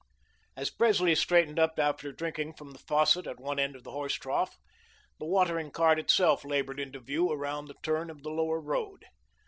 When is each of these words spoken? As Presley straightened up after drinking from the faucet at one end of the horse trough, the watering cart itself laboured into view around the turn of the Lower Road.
As 0.57 0.71
Presley 0.71 1.13
straightened 1.13 1.59
up 1.59 1.77
after 1.77 2.11
drinking 2.11 2.53
from 2.53 2.71
the 2.71 2.79
faucet 2.79 3.27
at 3.27 3.39
one 3.39 3.59
end 3.59 3.75
of 3.75 3.83
the 3.83 3.91
horse 3.91 4.15
trough, 4.15 4.57
the 5.19 5.27
watering 5.27 5.69
cart 5.69 5.99
itself 5.99 6.43
laboured 6.43 6.79
into 6.79 6.99
view 6.99 7.31
around 7.31 7.67
the 7.67 7.75
turn 7.83 8.09
of 8.09 8.23
the 8.23 8.31
Lower 8.31 8.59
Road. 8.59 9.05